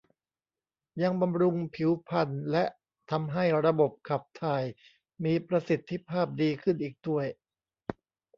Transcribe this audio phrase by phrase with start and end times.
[1.03, 2.63] ยังบำรุงผิวพรรณและ
[3.11, 4.63] ทำให้ระบบขับถ่าย
[5.23, 7.25] มีประสิทธิภาพดีขึ้นอีกด้วย